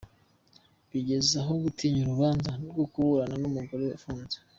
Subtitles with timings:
[0.91, 4.37] Bigeze aho gutinya urubanza rwo kuburana n’umugore ufunze?